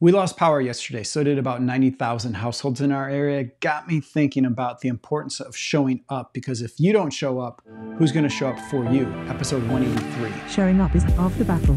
We 0.00 0.12
lost 0.12 0.36
power 0.36 0.60
yesterday, 0.60 1.02
so 1.02 1.24
did 1.24 1.38
about 1.38 1.60
90,000 1.60 2.34
households 2.34 2.80
in 2.80 2.92
our 2.92 3.10
area. 3.10 3.50
Got 3.58 3.88
me 3.88 4.00
thinking 4.00 4.44
about 4.44 4.80
the 4.80 4.86
importance 4.86 5.40
of 5.40 5.56
showing 5.56 6.04
up 6.08 6.32
because 6.32 6.62
if 6.62 6.78
you 6.78 6.92
don't 6.92 7.10
show 7.10 7.40
up, 7.40 7.62
who's 7.98 8.12
going 8.12 8.22
to 8.22 8.30
show 8.30 8.46
up 8.46 8.60
for 8.70 8.88
you? 8.92 9.08
Episode 9.28 9.68
183. 9.68 10.48
Showing 10.48 10.80
up 10.80 10.94
is 10.94 11.02
half 11.02 11.36
the 11.36 11.44
battle. 11.44 11.74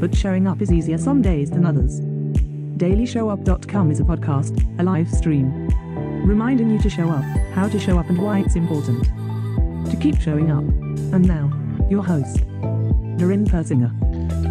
But 0.00 0.16
showing 0.16 0.46
up 0.46 0.62
is 0.62 0.72
easier 0.72 0.96
some 0.96 1.20
days 1.20 1.50
than 1.50 1.66
others. 1.66 2.00
DailyShowUp.com 2.80 3.90
is 3.90 4.00
a 4.00 4.04
podcast, 4.04 4.80
a 4.80 4.82
live 4.82 5.10
stream, 5.10 5.68
reminding 6.26 6.70
you 6.70 6.78
to 6.78 6.88
show 6.88 7.10
up, 7.10 7.24
how 7.52 7.68
to 7.68 7.78
show 7.78 7.98
up, 7.98 8.08
and 8.08 8.16
why 8.16 8.38
it's 8.38 8.56
important 8.56 9.04
to 9.90 9.96
keep 10.00 10.18
showing 10.22 10.50
up. 10.50 10.64
And 11.12 11.28
now, 11.28 11.52
your 11.90 12.02
host, 12.02 12.38
Darren 13.18 13.46
Persinger. 13.46 14.05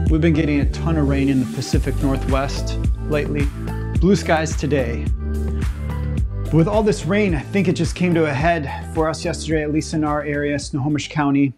We've 0.10 0.22
been 0.22 0.34
getting 0.34 0.60
a 0.60 0.70
ton 0.70 0.98
of 0.98 1.10
rain 1.10 1.30
in 1.30 1.40
the 1.40 1.52
Pacific 1.56 2.00
Northwest 2.04 2.78
lately. 3.10 3.48
Blue 4.00 4.16
skies 4.16 4.56
today. 4.56 5.04
With 6.54 6.68
all 6.68 6.84
this 6.84 7.06
rain, 7.06 7.34
I 7.34 7.40
think 7.40 7.68
it 7.68 7.74
just 7.74 7.96
came 7.96 8.14
to 8.14 8.26
a 8.26 8.34
head 8.34 8.94
for 8.94 9.10
us 9.10 9.26
yesterday, 9.26 9.64
at 9.64 9.74
least 9.74 9.96
in 9.96 10.04
our 10.04 10.22
area, 10.24 10.60
Snohomish 10.60 11.10
County. 11.10 11.54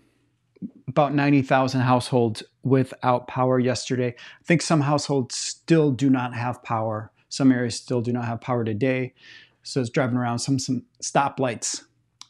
About 0.88 1.13
90,000 1.13 1.81
households 1.81 2.41
without 2.63 3.27
power 3.27 3.59
yesterday. 3.59 4.16
I 4.18 4.44
think 4.45 4.62
some 4.62 4.79
households 4.79 5.35
still 5.35 5.91
do 5.91 6.09
not 6.09 6.34
have 6.34 6.63
power. 6.63 7.12
Some 7.27 7.52
areas 7.52 7.76
still 7.76 7.99
do 7.99 8.13
not 8.13 8.23
have 8.23 8.40
power 8.40 8.63
today. 8.63 9.13
So 9.62 9.82
it's 9.82 9.90
driving 9.90 10.16
around 10.16 10.40
some 10.40 10.57
some 10.57 10.84
stoplights 11.04 11.84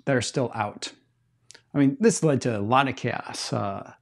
that 0.05 0.15
are 0.15 0.21
still 0.21 0.51
out. 0.55 0.91
I 1.75 1.77
mean, 1.77 1.95
this 1.99 2.23
led 2.23 2.41
to 2.41 2.57
a 2.57 2.59
lot 2.59 2.87
of 2.87 2.95
chaos. 2.95 3.53
Uh, 3.53 3.93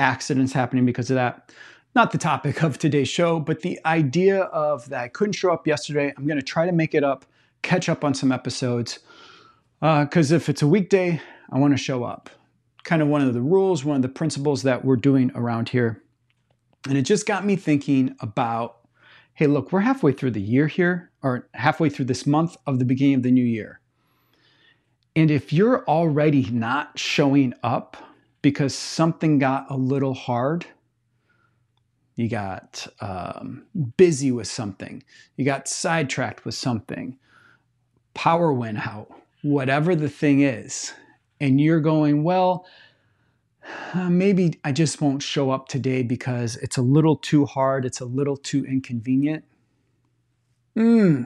accidents 0.00 0.52
happening 0.52 0.86
because 0.86 1.10
of 1.10 1.14
that. 1.16 1.52
Not 1.94 2.12
the 2.12 2.18
topic 2.18 2.62
of 2.62 2.78
today's 2.78 3.08
show, 3.08 3.40
but 3.40 3.62
the 3.62 3.78
idea 3.84 4.42
of 4.44 4.88
that 4.88 5.02
I 5.02 5.08
couldn't 5.08 5.34
show 5.34 5.52
up 5.52 5.66
yesterday. 5.66 6.12
I'm 6.16 6.26
going 6.26 6.38
to 6.38 6.44
try 6.44 6.66
to 6.66 6.72
make 6.72 6.94
it 6.94 7.04
up, 7.04 7.24
catch 7.62 7.88
up 7.88 8.04
on 8.04 8.14
some 8.14 8.32
episodes. 8.32 9.00
Because 9.80 10.32
uh, 10.32 10.36
if 10.36 10.48
it's 10.48 10.62
a 10.62 10.66
weekday, 10.66 11.20
I 11.50 11.58
want 11.58 11.74
to 11.74 11.82
show 11.82 12.04
up. 12.04 12.30
Kind 12.84 13.02
of 13.02 13.08
one 13.08 13.22
of 13.22 13.34
the 13.34 13.40
rules, 13.40 13.84
one 13.84 13.96
of 13.96 14.02
the 14.02 14.08
principles 14.08 14.62
that 14.62 14.84
we're 14.84 14.96
doing 14.96 15.30
around 15.34 15.70
here. 15.70 16.02
And 16.88 16.96
it 16.96 17.02
just 17.02 17.26
got 17.26 17.44
me 17.44 17.56
thinking 17.56 18.14
about 18.20 18.76
hey, 19.34 19.46
look, 19.46 19.72
we're 19.72 19.80
halfway 19.80 20.12
through 20.12 20.32
the 20.32 20.40
year 20.40 20.66
here, 20.66 21.10
or 21.22 21.48
halfway 21.54 21.88
through 21.88 22.04
this 22.04 22.26
month 22.26 22.58
of 22.66 22.78
the 22.78 22.84
beginning 22.84 23.14
of 23.14 23.22
the 23.22 23.30
new 23.30 23.42
year. 23.42 23.80
And 25.16 25.30
if 25.30 25.50
you're 25.50 25.82
already 25.86 26.50
not 26.50 26.98
showing 26.98 27.54
up, 27.62 27.96
because 28.42 28.74
something 28.74 29.38
got 29.38 29.70
a 29.70 29.76
little 29.76 30.14
hard. 30.14 30.66
You 32.16 32.28
got 32.28 32.86
um, 33.00 33.66
busy 33.96 34.30
with 34.30 34.46
something. 34.46 35.02
You 35.36 35.44
got 35.44 35.68
sidetracked 35.68 36.44
with 36.44 36.54
something. 36.54 37.18
Power 38.14 38.52
went 38.52 38.86
out, 38.86 39.10
whatever 39.42 39.94
the 39.94 40.08
thing 40.08 40.42
is. 40.42 40.92
And 41.40 41.60
you're 41.60 41.80
going, 41.80 42.22
well, 42.22 42.66
uh, 43.94 44.10
maybe 44.10 44.58
I 44.64 44.72
just 44.72 45.00
won't 45.00 45.22
show 45.22 45.50
up 45.50 45.68
today 45.68 46.02
because 46.02 46.56
it's 46.56 46.76
a 46.76 46.82
little 46.82 47.16
too 47.16 47.46
hard, 47.46 47.84
it's 47.84 48.00
a 48.00 48.04
little 48.04 48.36
too 48.36 48.64
inconvenient. 48.64 49.44
Hmm 50.74 51.24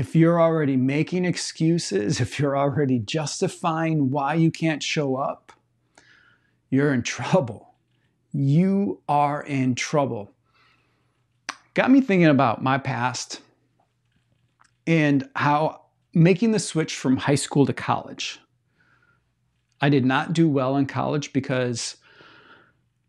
if 0.00 0.16
you're 0.16 0.40
already 0.40 0.78
making 0.78 1.26
excuses, 1.26 2.20
if 2.24 2.38
you're 2.38 2.56
already 2.56 2.98
justifying 2.98 4.10
why 4.10 4.32
you 4.32 4.50
can't 4.50 4.82
show 4.82 5.16
up, 5.16 5.52
you're 6.70 6.94
in 6.94 7.02
trouble. 7.02 7.74
You 8.32 9.02
are 9.08 9.42
in 9.42 9.74
trouble. 9.74 10.32
Got 11.74 11.90
me 11.90 12.00
thinking 12.00 12.28
about 12.28 12.62
my 12.62 12.78
past 12.78 13.42
and 14.86 15.28
how 15.36 15.82
making 16.14 16.52
the 16.52 16.58
switch 16.58 16.94
from 16.96 17.18
high 17.18 17.34
school 17.34 17.66
to 17.66 17.72
college. 17.74 18.40
I 19.82 19.90
did 19.90 20.06
not 20.06 20.32
do 20.32 20.48
well 20.48 20.76
in 20.76 20.86
college 20.86 21.32
because 21.34 21.96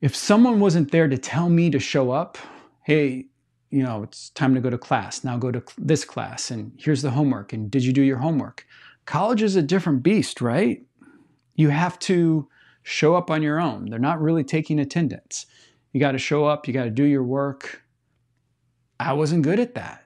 if 0.02 0.14
someone 0.14 0.60
wasn't 0.60 0.92
there 0.92 1.08
to 1.08 1.18
tell 1.18 1.48
me 1.48 1.70
to 1.70 1.80
show 1.80 2.12
up, 2.12 2.38
hey, 2.84 3.28
you 3.72 3.82
know, 3.82 4.04
it's 4.04 4.30
time 4.32 4.54
to 4.54 4.62
go 4.62 4.70
to 4.70 4.78
class. 4.78 5.24
Now 5.24 5.38
go 5.38 5.50
to 5.50 5.64
this 5.78 6.04
class, 6.06 6.52
and 6.52 6.74
here's 6.78 7.02
the 7.02 7.12
homework. 7.12 7.54
And 7.54 7.72
did 7.72 7.84
you 7.84 7.94
do 7.94 8.02
your 8.02 8.18
homework? 8.18 8.66
College 9.06 9.42
is 9.42 9.56
a 9.56 9.62
different 9.62 10.04
beast, 10.04 10.42
right? 10.42 10.84
You 11.56 11.70
have 11.70 11.98
to 12.00 12.48
show 12.84 13.16
up 13.16 13.32
on 13.32 13.42
your 13.42 13.60
own. 13.60 13.90
They're 13.90 14.00
not 14.00 14.22
really 14.22 14.44
taking 14.44 14.80
attendance. 14.80 15.46
You 15.94 16.00
got 16.00 16.12
to 16.12 16.18
show 16.18 16.46
up, 16.46 16.68
you 16.68 16.74
got 16.74 16.84
to 16.84 16.90
do 16.90 17.04
your 17.04 17.24
work. 17.24 17.84
I 19.00 19.14
wasn't 19.14 19.44
good 19.44 19.60
at 19.60 19.76
that. 19.76 20.04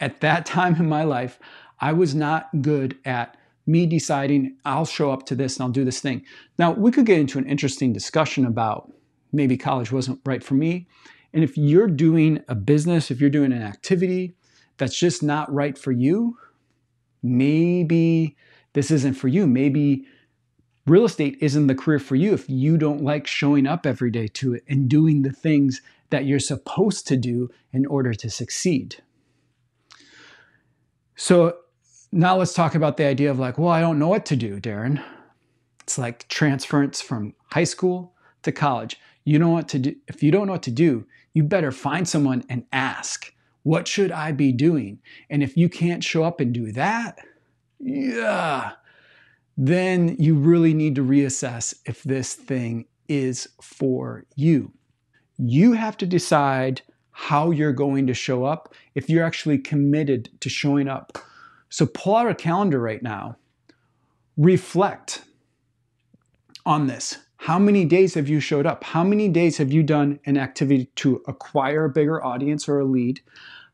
At 0.00 0.20
that 0.20 0.44
time 0.56 0.74
in 0.76 0.88
my 0.88 1.04
life, 1.04 1.38
I 1.80 1.92
was 1.92 2.14
not 2.14 2.48
good 2.62 2.98
at 3.04 3.36
me 3.66 3.86
deciding 3.86 4.56
I'll 4.64 4.84
show 4.84 5.10
up 5.10 5.24
to 5.26 5.34
this 5.34 5.56
and 5.56 5.64
I'll 5.64 5.70
do 5.70 5.84
this 5.84 6.00
thing. 6.00 6.24
Now, 6.58 6.72
we 6.72 6.90
could 6.90 7.06
get 7.06 7.18
into 7.18 7.38
an 7.38 7.46
interesting 7.46 7.92
discussion 7.92 8.44
about 8.44 8.92
maybe 9.32 9.56
college 9.56 9.90
wasn't 9.90 10.20
right 10.26 10.42
for 10.42 10.54
me 10.54 10.86
and 11.34 11.42
if 11.42 11.58
you're 11.58 11.88
doing 11.88 12.42
a 12.48 12.54
business, 12.54 13.10
if 13.10 13.20
you're 13.20 13.28
doing 13.28 13.52
an 13.52 13.62
activity 13.62 14.36
that's 14.78 14.98
just 14.98 15.22
not 15.22 15.52
right 15.52 15.76
for 15.76 15.90
you, 15.90 16.38
maybe 17.22 18.36
this 18.72 18.90
isn't 18.92 19.14
for 19.14 19.28
you. 19.28 19.46
Maybe 19.46 20.06
real 20.86 21.04
estate 21.04 21.36
isn't 21.40 21.66
the 21.66 21.74
career 21.74 21.98
for 21.98 22.14
you 22.14 22.32
if 22.32 22.48
you 22.48 22.78
don't 22.78 23.02
like 23.02 23.26
showing 23.26 23.66
up 23.66 23.84
every 23.84 24.10
day 24.10 24.28
to 24.28 24.54
it 24.54 24.62
and 24.68 24.88
doing 24.88 25.22
the 25.22 25.32
things 25.32 25.82
that 26.10 26.24
you're 26.24 26.38
supposed 26.38 27.08
to 27.08 27.16
do 27.16 27.50
in 27.72 27.84
order 27.86 28.14
to 28.14 28.30
succeed. 28.30 29.02
So 31.16 31.56
now 32.12 32.36
let's 32.36 32.54
talk 32.54 32.76
about 32.76 32.96
the 32.96 33.06
idea 33.06 33.30
of 33.30 33.40
like, 33.40 33.58
well, 33.58 33.70
I 33.70 33.80
don't 33.80 33.98
know 33.98 34.08
what 34.08 34.26
to 34.26 34.36
do, 34.36 34.60
Darren. 34.60 35.02
It's 35.80 35.98
like 35.98 36.28
transference 36.28 37.00
from 37.00 37.34
high 37.50 37.64
school 37.64 38.14
to 38.42 38.52
college. 38.52 39.00
You 39.24 39.38
know 39.38 39.50
what 39.50 39.68
to 39.68 39.78
do. 39.80 39.96
If 40.06 40.22
you 40.22 40.30
don't 40.30 40.46
know 40.46 40.52
what 40.52 40.62
to 40.64 40.70
do, 40.70 41.06
you 41.34 41.42
better 41.42 41.72
find 41.72 42.08
someone 42.08 42.44
and 42.48 42.64
ask, 42.72 43.34
what 43.64 43.86
should 43.88 44.12
I 44.12 44.32
be 44.32 44.52
doing? 44.52 45.00
And 45.28 45.42
if 45.42 45.56
you 45.56 45.68
can't 45.68 46.04
show 46.04 46.24
up 46.24 46.40
and 46.40 46.52
do 46.52 46.72
that, 46.72 47.18
yeah, 47.80 48.72
then 49.56 50.16
you 50.18 50.34
really 50.36 50.72
need 50.72 50.94
to 50.94 51.04
reassess 51.04 51.74
if 51.84 52.02
this 52.02 52.34
thing 52.34 52.86
is 53.08 53.48
for 53.60 54.24
you. 54.36 54.72
You 55.36 55.72
have 55.72 55.96
to 55.98 56.06
decide 56.06 56.82
how 57.10 57.50
you're 57.50 57.72
going 57.72 58.06
to 58.06 58.14
show 58.14 58.44
up 58.44 58.74
if 58.94 59.08
you're 59.08 59.24
actually 59.24 59.58
committed 59.58 60.28
to 60.40 60.48
showing 60.48 60.88
up. 60.88 61.18
So 61.68 61.86
pull 61.86 62.16
out 62.16 62.28
a 62.28 62.34
calendar 62.34 62.80
right 62.80 63.02
now, 63.02 63.36
reflect 64.36 65.22
on 66.66 66.86
this. 66.86 67.18
How 67.44 67.58
many 67.58 67.84
days 67.84 68.14
have 68.14 68.26
you 68.26 68.40
showed 68.40 68.64
up? 68.64 68.82
How 68.84 69.04
many 69.04 69.28
days 69.28 69.58
have 69.58 69.70
you 69.70 69.82
done 69.82 70.18
an 70.24 70.38
activity 70.38 70.86
to 70.96 71.22
acquire 71.28 71.84
a 71.84 71.90
bigger 71.90 72.24
audience 72.24 72.66
or 72.70 72.80
a 72.80 72.86
lead? 72.86 73.20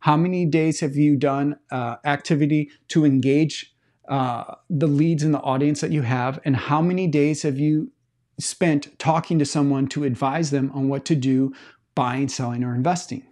How 0.00 0.16
many 0.16 0.44
days 0.44 0.80
have 0.80 0.96
you 0.96 1.16
done 1.16 1.56
uh, 1.70 1.98
activity 2.04 2.72
to 2.88 3.04
engage 3.04 3.72
uh, 4.08 4.56
the 4.68 4.88
leads 4.88 5.22
in 5.22 5.30
the 5.30 5.38
audience 5.42 5.82
that 5.82 5.92
you 5.92 6.02
have? 6.02 6.40
And 6.44 6.56
how 6.56 6.82
many 6.82 7.06
days 7.06 7.42
have 7.42 7.60
you 7.60 7.92
spent 8.40 8.98
talking 8.98 9.38
to 9.38 9.44
someone 9.44 9.86
to 9.90 10.02
advise 10.02 10.50
them 10.50 10.72
on 10.74 10.88
what 10.88 11.04
to 11.04 11.14
do 11.14 11.52
buying, 11.94 12.28
selling, 12.28 12.64
or 12.64 12.74
investing? 12.74 13.24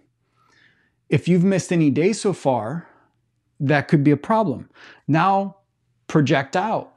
If 1.09 1.27
you've 1.27 1.43
missed 1.43 1.73
any 1.73 1.89
days 1.89 2.21
so 2.21 2.31
far, 2.31 2.87
that 3.59 3.89
could 3.89 4.05
be 4.05 4.11
a 4.11 4.15
problem. 4.15 4.69
Now 5.05 5.57
project 6.07 6.55
out 6.55 6.93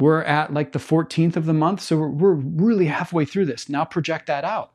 we're 0.00 0.22
at 0.22 0.52
like 0.52 0.72
the 0.72 0.78
14th 0.78 1.36
of 1.36 1.46
the 1.46 1.52
month, 1.52 1.80
so 1.80 1.96
we're, 1.96 2.08
we're 2.08 2.34
really 2.34 2.86
halfway 2.86 3.24
through 3.24 3.46
this. 3.46 3.68
Now 3.68 3.84
project 3.84 4.26
that 4.26 4.44
out. 4.44 4.72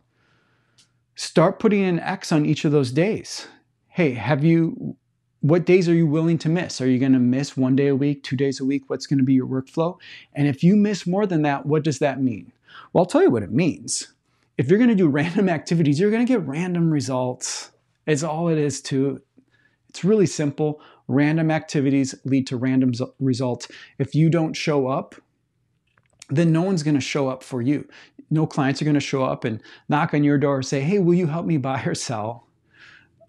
Start 1.15 1.59
putting 1.59 1.83
an 1.83 1.99
X 1.99 2.31
on 2.31 2.45
each 2.45 2.65
of 2.65 2.71
those 2.71 2.91
days. 2.91 3.47
Hey, 3.87 4.11
have 4.11 4.43
you, 4.43 4.97
what 5.39 5.65
days 5.65 5.87
are 5.87 5.93
you 5.93 6.07
willing 6.07 6.37
to 6.39 6.49
miss? 6.49 6.81
Are 6.81 6.89
you 6.89 6.99
going 6.99 7.13
to 7.13 7.19
miss 7.19 7.55
one 7.55 7.75
day 7.75 7.87
a 7.87 7.95
week, 7.95 8.23
two 8.23 8.35
days 8.35 8.59
a 8.59 8.65
week? 8.65 8.83
What's 8.87 9.07
going 9.07 9.19
to 9.19 9.23
be 9.23 9.33
your 9.33 9.47
workflow? 9.47 9.97
And 10.33 10.47
if 10.47 10.63
you 10.63 10.75
miss 10.75 11.07
more 11.07 11.25
than 11.25 11.43
that, 11.43 11.65
what 11.65 11.83
does 11.83 11.99
that 11.99 12.21
mean? 12.21 12.51
Well, 12.91 13.03
I'll 13.03 13.07
tell 13.07 13.21
you 13.21 13.29
what 13.29 13.43
it 13.43 13.51
means. 13.51 14.13
If 14.57 14.69
you're 14.69 14.79
going 14.79 14.89
to 14.89 14.95
do 14.95 15.07
random 15.09 15.49
activities, 15.49 15.99
you're 15.99 16.11
going 16.11 16.25
to 16.25 16.31
get 16.31 16.45
random 16.45 16.91
results. 16.91 17.71
It's 18.05 18.23
all 18.23 18.49
it 18.49 18.57
is 18.57 18.81
to 18.83 19.21
it's 19.95 20.03
really 20.03 20.25
simple. 20.25 20.81
Random 21.07 21.49
activities 21.49 22.13
lead 22.25 22.47
to 22.47 22.57
random 22.57 22.91
results. 23.21 23.69
If 23.97 24.13
you 24.13 24.29
don't 24.29 24.53
show 24.53 24.87
up, 24.87 25.15
then 26.29 26.51
no 26.51 26.61
one's 26.61 26.83
going 26.83 26.95
to 26.95 27.01
show 27.01 27.27
up 27.27 27.43
for 27.43 27.61
you. 27.61 27.87
No 28.29 28.47
clients 28.47 28.81
are 28.81 28.85
going 28.85 28.95
to 28.95 28.99
show 28.99 29.23
up 29.23 29.43
and 29.43 29.61
knock 29.89 30.13
on 30.13 30.23
your 30.23 30.37
door 30.37 30.57
and 30.57 30.65
say, 30.65 30.81
Hey, 30.81 30.99
will 30.99 31.13
you 31.13 31.27
help 31.27 31.45
me 31.45 31.57
buy 31.57 31.83
or 31.83 31.95
sell? 31.95 32.47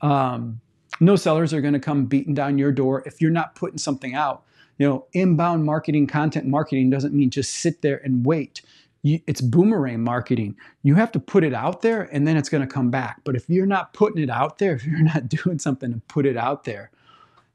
Um, 0.01 0.61
no 1.01 1.17
sellers 1.17 1.53
are 1.53 1.61
going 1.61 1.75
to 1.75 1.81
come 1.81 2.07
beating 2.07 2.35
down 2.35 2.59
your 2.59 2.73
door 2.73 3.03
if 3.07 3.21
you're 3.21 3.31
not 3.31 3.55
putting 3.55 3.79
something 3.79 4.15
out. 4.15 4.45
You 4.79 4.89
know, 4.89 5.07
inbound 5.13 5.65
marketing, 5.65 6.07
content 6.07 6.47
marketing 6.47 6.91
doesn't 6.91 7.15
mean 7.15 7.31
just 7.31 7.55
sit 7.55 7.83
there 7.83 8.01
and 8.05 8.25
wait. 8.25 8.63
you, 9.03 9.21
it's 9.27 9.41
boomerang 9.41 10.03
marketing. 10.03 10.57
You 10.83 10.95
have 10.97 11.13
to 11.13 11.21
put 11.21 11.45
it 11.45 11.55
out 11.55 11.83
there 11.83 12.03
and 12.13 12.27
then 12.27 12.37
it's 12.37 12.49
going 12.49 12.67
to 12.67 12.73
come 12.73 12.91
back. 12.91 13.21
But 13.25 13.37
if 13.37 13.49
you're 13.49 13.67
not 13.67 13.95
putting 13.95 14.23
it 14.23 14.31
out 14.31 14.59
there, 14.59 14.75
if 14.77 14.87
you're 14.87 15.01
not 15.01 15.29
doing 15.29 15.59
something 15.59 15.93
to 15.93 16.01
put 16.09 16.27
it 16.27 16.37
out 16.37 16.65
there, 16.65 16.91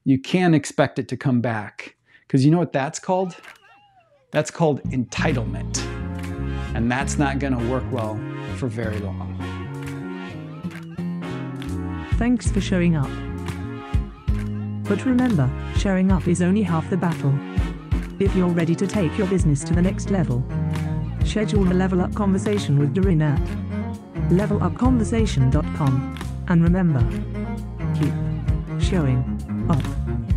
you 0.04 0.20
can't 0.20 0.56
expect 0.56 1.00
it 1.00 1.08
to 1.10 1.18
come 1.18 1.42
back. 1.42 1.96
Because 2.28 2.46
you 2.46 2.52
know 2.52 2.60
what 2.60 2.74
that's 2.74 3.00
called? 3.00 3.36
That's 4.32 4.50
called 4.50 4.82
entitlement. 4.86 5.86
And 6.74 6.90
that's 6.90 7.18
not 7.18 7.40
going 7.40 7.58
to 7.58 7.70
work 7.70 7.84
well 7.92 8.20
for 8.56 8.68
very 8.68 9.00
long. 9.00 9.38
Thanks 12.18 12.50
for 12.50 12.62
showing 12.62 12.96
up. 12.96 13.10
But 14.88 15.06
remember, 15.06 15.50
showing 15.78 16.12
up 16.12 16.28
is 16.28 16.42
only 16.42 16.64
half 16.64 16.90
the 16.90 16.98
battle. 16.98 17.34
If 18.20 18.36
you're 18.36 18.50
ready 18.50 18.76
to 18.76 18.88
take 18.88 19.18
your 19.18 19.28
business 19.28 19.64
to 19.66 19.74
the 19.74 19.82
next 19.82 20.12
level, 20.12 20.44
schedule 21.26 21.70
a 21.72 21.74
level 21.74 22.02
up 22.02 22.14
conversation 22.14 22.78
with 22.78 22.94
Doreen 22.94 23.22
at 23.22 23.40
levelupconversation.com. 24.30 26.18
And 26.48 26.64
remember, 26.64 27.02
keep 28.00 28.14
showing 28.82 29.26
up. 29.70 30.31